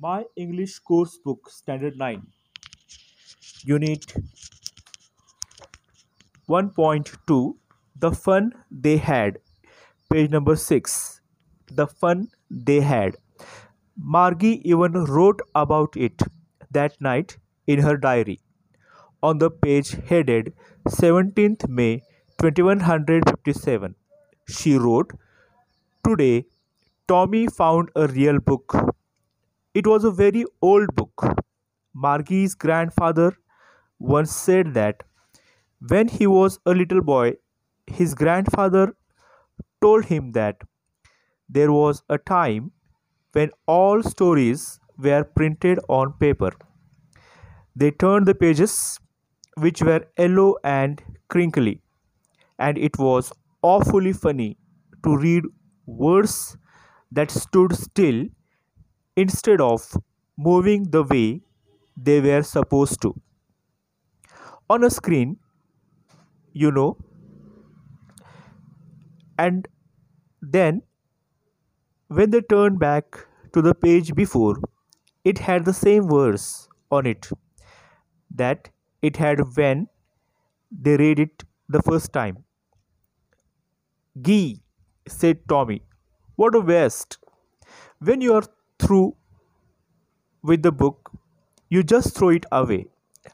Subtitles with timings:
[0.00, 2.26] My English course book, Standard 9,
[3.64, 4.14] Unit
[6.48, 7.56] 1.2
[7.96, 9.38] The Fun They Had,
[10.10, 11.20] page number 6.
[11.72, 13.16] The Fun They Had.
[13.96, 16.22] Margie even wrote about it
[16.70, 18.40] that night in her diary.
[19.22, 20.54] On the page headed
[20.88, 22.02] 17th May
[22.40, 23.94] 2157,
[24.48, 25.12] she wrote,
[26.04, 26.46] Today,
[27.08, 28.94] Tommy found a real book.
[29.74, 31.22] It was a very old book.
[31.94, 33.36] Margie's grandfather
[33.98, 35.04] once said that
[35.88, 37.34] when he was a little boy,
[37.86, 38.96] his grandfather
[39.82, 40.62] told him that
[41.48, 42.72] there was a time
[43.32, 46.52] when all stories were printed on paper.
[47.76, 48.98] They turned the pages,
[49.56, 51.82] which were yellow and crinkly,
[52.58, 53.32] and it was
[53.62, 54.58] awfully funny
[55.04, 55.44] to read
[55.86, 56.56] words
[57.12, 58.26] that stood still
[59.16, 59.96] instead of
[60.36, 61.42] moving the way
[61.96, 63.14] they were supposed to.
[64.68, 65.38] On a screen,
[66.52, 66.96] you know,
[69.38, 69.68] and
[70.42, 70.82] then
[72.08, 74.56] when they turned back to the page before,
[75.24, 77.28] it had the same verse on it
[78.30, 78.70] that
[79.02, 79.88] it had when
[80.70, 82.44] they read it the first time.
[84.20, 84.60] Gee,
[85.06, 85.82] said Tommy,
[86.34, 87.18] what a waste.
[88.00, 88.44] When you are
[88.84, 89.16] through
[90.42, 91.10] with the book,
[91.68, 92.86] you just throw it away.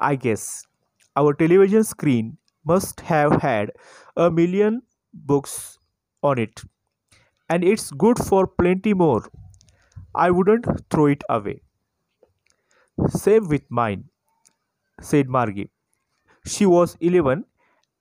[0.00, 0.64] I guess
[1.16, 3.72] our television screen must have had
[4.16, 5.78] a million books
[6.22, 6.62] on it,
[7.48, 9.28] and it's good for plenty more.
[10.14, 11.62] I wouldn't throw it away.
[13.08, 14.10] Same with mine,
[15.00, 15.70] said Margie.
[16.46, 17.46] She was 11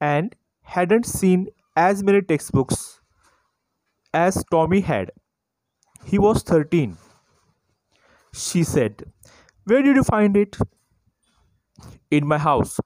[0.01, 3.01] and hadn't seen as many textbooks
[4.13, 5.11] as Tommy had.
[6.05, 6.97] He was 13.
[8.33, 9.13] She said,
[9.63, 10.57] Where did you find it?
[12.11, 12.79] In my house.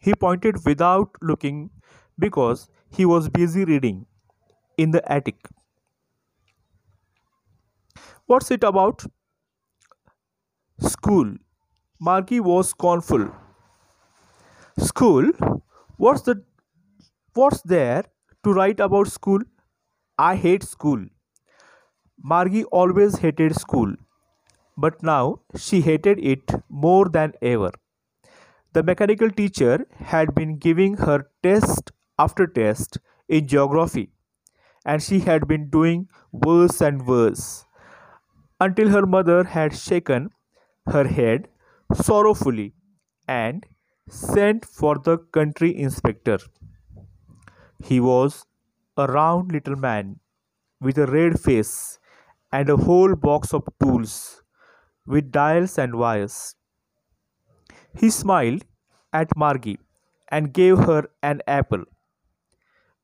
[0.00, 1.70] He pointed without looking
[2.18, 4.06] because he was busy reading.
[4.78, 5.48] In the attic.
[8.26, 9.04] What's it about?
[10.80, 11.36] School.
[11.98, 13.30] Margie was scornful.
[14.78, 15.30] School?
[15.96, 16.42] What's the
[17.34, 18.04] what's there
[18.44, 19.40] to write about school?
[20.18, 21.06] I hate school.
[22.24, 23.94] Margie always hated school,
[24.84, 27.70] but now she hated it more than ever.
[28.72, 32.98] The mechanical teacher had been giving her test after test
[33.28, 34.10] in geography,
[34.84, 37.66] and she had been doing worse and worse
[38.60, 40.30] until her mother had shaken
[40.86, 41.48] her head
[41.94, 42.74] sorrowfully
[43.28, 43.66] and
[44.08, 46.38] sent for the country inspector.
[47.84, 48.46] He was
[48.96, 50.20] a round little man
[50.80, 51.98] with a red face
[52.52, 54.41] and a whole box of tools
[55.06, 56.56] with dials and wires.
[57.94, 58.66] He smiled
[59.14, 59.78] at Margie
[60.30, 61.84] and gave her an apple,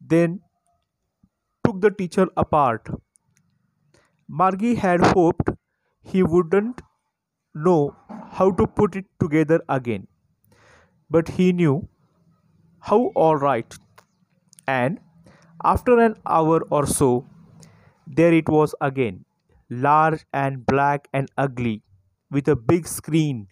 [0.01, 0.41] then
[1.65, 2.89] took the teacher apart.
[4.29, 5.51] Margie had hoped
[6.03, 6.81] he wouldn't
[7.55, 7.97] know
[8.33, 10.07] how to put it together again,
[11.11, 11.89] but he knew
[12.81, 13.75] how all right.
[14.67, 15.01] And
[15.65, 17.27] after an hour or so,
[18.07, 19.25] there it was again,
[19.71, 21.83] large and black and ugly,
[22.31, 23.49] with a big screen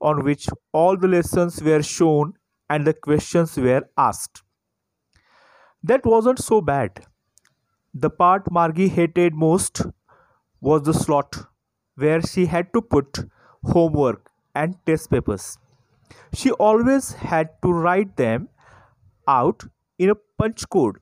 [0.00, 2.34] on which all the lessons were shown
[2.70, 4.42] and the questions were asked.
[5.82, 7.04] That wasn't so bad.
[7.94, 9.82] The part Margie hated most
[10.60, 11.46] was the slot
[11.96, 13.20] where she had to put
[13.64, 15.58] homework and test papers.
[16.34, 18.48] She always had to write them
[19.28, 19.64] out
[19.98, 20.98] in a punch code.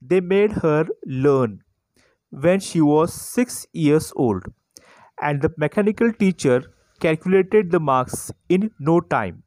[0.00, 1.64] They made her learn
[2.30, 4.44] when she was six years old,
[5.24, 6.62] and the mechanical teacher
[7.00, 9.42] calculated the marks in no time.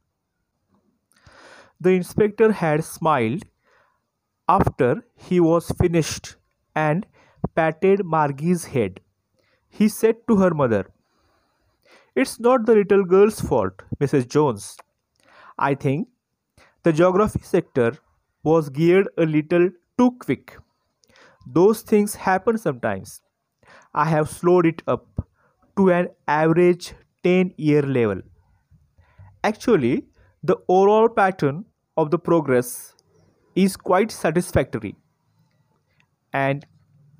[1.80, 3.44] The inspector had smiled
[4.48, 6.36] after he was finished
[6.74, 7.06] and
[7.54, 9.00] patted Margie's head.
[9.68, 10.86] He said to her mother,
[12.14, 14.28] It's not the little girl's fault, Mrs.
[14.28, 14.76] Jones.
[15.58, 16.08] I think
[16.82, 17.98] the geography sector
[18.42, 20.56] was geared a little too quick.
[21.46, 23.22] Those things happen sometimes.
[23.94, 25.27] I have slowed it up
[25.78, 26.94] to an average
[27.24, 28.20] 10 year level.
[29.42, 30.06] Actually,
[30.44, 31.64] the overall pattern
[31.96, 32.94] of the progress
[33.56, 34.96] is quite satisfactory.
[36.32, 36.66] And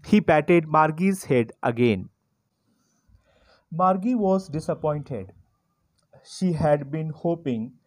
[0.07, 2.09] he patted Margie's head again.
[3.71, 5.33] Margie was disappointed.
[6.25, 7.79] She had been hoping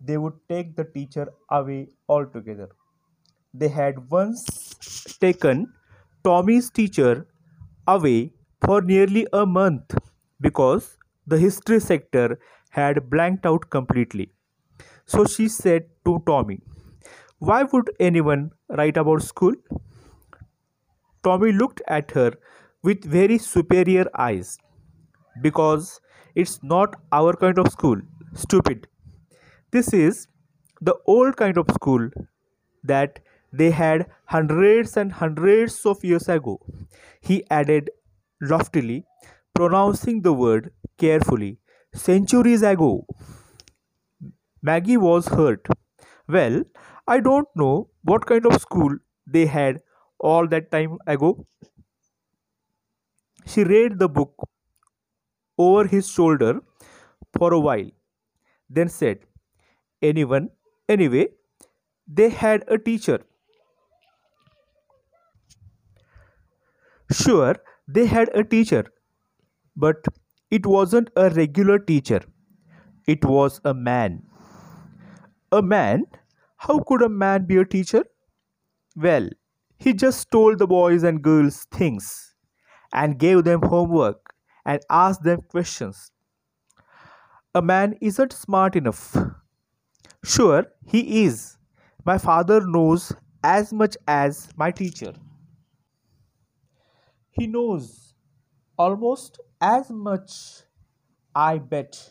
[0.00, 2.70] they would take the teacher away altogether.
[3.54, 4.44] They had once
[5.20, 5.74] taken
[6.24, 7.28] Tommy's teacher
[7.86, 8.34] away
[8.64, 9.94] for nearly a month
[10.40, 10.96] because
[11.26, 12.38] the history sector
[12.70, 14.30] had blanked out completely.
[15.06, 16.60] So she said to Tommy,
[17.38, 19.54] Why would anyone write about school?
[21.22, 22.32] Tommy looked at her
[22.82, 24.58] with very superior eyes.
[25.42, 26.00] Because
[26.34, 28.00] it's not our kind of school,
[28.34, 28.88] stupid.
[29.72, 30.28] This is
[30.80, 32.10] the old kind of school
[32.84, 33.20] that
[33.52, 36.60] they had hundreds and hundreds of years ago,
[37.20, 37.90] he added
[38.40, 39.06] loftily,
[39.54, 41.58] pronouncing the word carefully.
[41.94, 43.06] Centuries ago.
[44.62, 45.66] Maggie was hurt.
[46.28, 46.62] Well,
[47.06, 49.82] I don't know what kind of school they had
[50.18, 51.46] all that time ago.
[53.44, 54.48] She read the book
[55.58, 56.60] over his shoulder
[57.38, 57.90] for a while,
[58.70, 59.20] then said,
[60.02, 60.50] Anyone,
[60.88, 61.28] anyway,
[62.08, 63.20] they had a teacher.
[67.12, 67.56] Sure,
[67.86, 68.86] they had a teacher,
[69.76, 70.04] but
[70.50, 72.20] it wasn't a regular teacher.
[73.06, 74.24] It was a man.
[75.52, 76.06] A man?
[76.56, 78.04] How could a man be a teacher?
[78.96, 79.30] Well,
[79.78, 82.34] he just told the boys and girls things
[82.92, 84.34] and gave them homework
[84.66, 86.12] and asked them questions.
[87.54, 89.16] A man isn't smart enough.
[90.24, 91.58] Sure, he is.
[92.06, 93.12] My father knows
[93.44, 95.12] as much as my teacher.
[97.30, 98.14] He knows
[98.78, 100.64] almost as much,
[101.34, 102.10] I bet.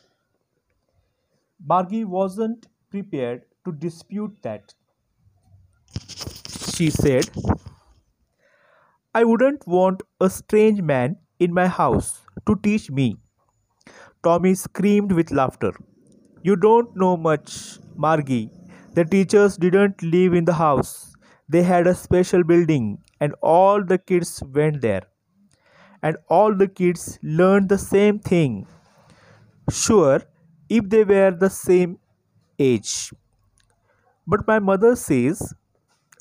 [1.65, 4.73] Margie wasn't prepared to dispute that.
[6.73, 7.29] She said,
[9.13, 13.17] I wouldn't want a strange man in my house to teach me.
[14.23, 15.73] Tommy screamed with laughter.
[16.43, 18.49] You don't know much, Margie.
[18.93, 21.15] The teachers didn't live in the house.
[21.49, 25.08] They had a special building, and all the kids went there.
[26.03, 28.67] And all the kids learned the same thing.
[29.71, 30.21] Sure,
[30.67, 31.97] if they were the same
[32.59, 33.11] age.
[34.25, 35.53] But my mother says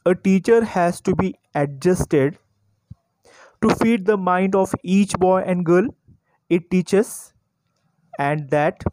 [0.07, 2.39] a teacher has to be adjusted
[3.63, 5.89] to feed the mind of each boy and girl
[6.49, 7.33] it teaches,
[8.19, 8.85] and that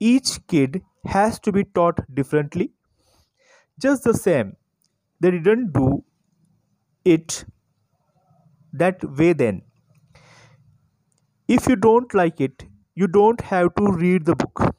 [0.00, 2.72] each kid has to be taught differently.
[3.78, 4.56] Just the same,
[5.20, 6.04] they didn't do
[7.04, 7.44] it
[8.72, 9.62] that way then.
[11.46, 12.64] If you don't like it,
[12.96, 14.74] you don't have to read the book.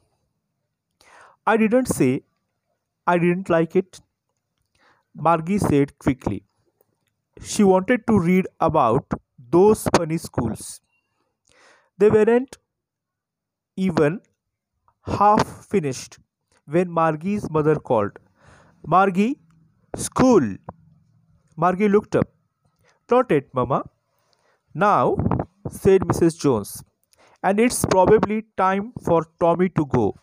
[1.48, 2.24] I didn't say
[3.08, 4.02] I didn't like it,
[5.16, 6.44] Margie said quickly.
[7.44, 9.06] She wanted to read about
[9.52, 10.82] those funny schools.
[11.98, 12.58] They weren't
[13.76, 14.20] even
[15.04, 16.20] half finished
[16.66, 18.20] when Margie's mother called.
[18.86, 19.40] Margie,
[19.96, 20.56] school.
[21.58, 22.30] Margie looked up.
[23.12, 23.84] Not yet, Mama.
[24.76, 25.18] Now,
[25.70, 26.40] said Mrs.
[26.40, 26.84] Jones,
[27.44, 30.16] and it's probably time for Tommy to go.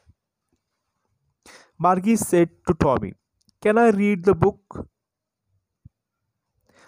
[1.79, 3.15] Margie said to Tommy,
[3.61, 4.89] Can I read the book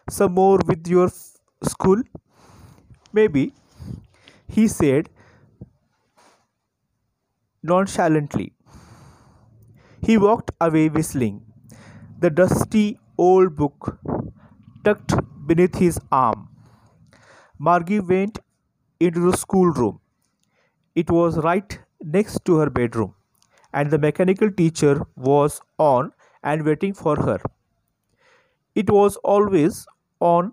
[0.08, 1.10] some more with your
[1.64, 2.02] school?
[3.12, 3.54] Maybe,
[4.48, 5.08] he said
[7.62, 8.52] nonchalantly.
[10.02, 11.46] He walked away whistling,
[12.18, 13.98] the dusty old book
[14.84, 15.14] tucked
[15.46, 16.51] beneath his arm.
[17.68, 18.40] Margie went
[19.00, 20.00] into the schoolroom.
[20.94, 23.14] It was right next to her bedroom,
[23.74, 27.40] and the mechanical teacher was on and waiting for her.
[28.74, 29.86] It was always
[30.20, 30.52] on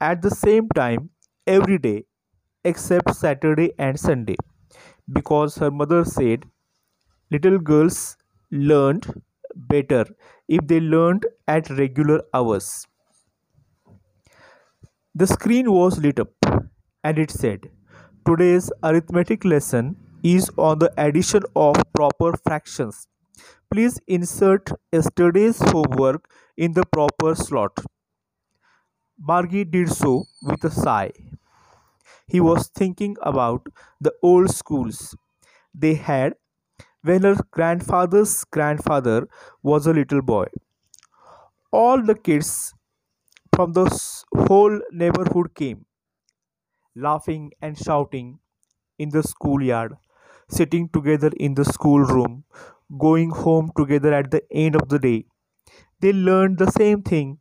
[0.00, 1.10] at the same time
[1.46, 2.04] every day
[2.64, 4.36] except Saturday and Sunday
[5.12, 6.44] because her mother said
[7.30, 8.16] little girls
[8.50, 9.22] learned
[9.54, 10.06] better
[10.48, 12.86] if they learned at regular hours.
[15.18, 16.28] The screen was lit up
[17.02, 17.70] and it said,
[18.26, 23.08] Today's arithmetic lesson is on the addition of proper fractions.
[23.70, 27.72] Please insert yesterday's homework in the proper slot.
[29.18, 31.12] Margie did so with a sigh.
[32.28, 33.68] He was thinking about
[34.00, 35.16] the old schools
[35.74, 36.34] they had
[37.02, 39.28] when her grandfather's grandfather
[39.62, 40.46] was a little boy.
[41.72, 42.74] All the kids
[43.54, 43.86] from the
[44.48, 45.86] whole neighborhood came,
[46.96, 48.38] laughing and shouting
[48.98, 49.96] in the schoolyard,
[50.50, 52.44] sitting together in the schoolroom,
[52.98, 55.26] going home together at the end of the day.
[56.00, 57.38] They learned the same thing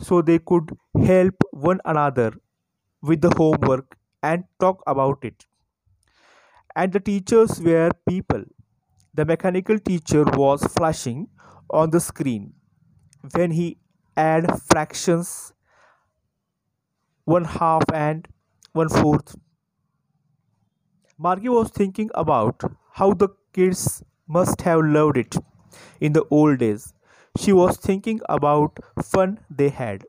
[0.00, 2.32] so they could help one another
[3.02, 5.46] with the homework and talk about it.
[6.76, 8.44] And the teachers were people.
[9.14, 11.28] The mechanical teacher was flashing
[11.70, 12.54] on the screen
[13.34, 13.78] when he
[14.24, 15.32] add fractions
[17.24, 18.28] one half and
[18.72, 19.34] one fourth
[21.16, 22.62] Margie was thinking about
[22.94, 25.36] how the kids must have loved it
[26.00, 26.92] in the old days.
[27.38, 30.04] She was thinking about fun they had.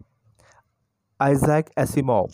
[1.21, 2.33] Isaac Asimov.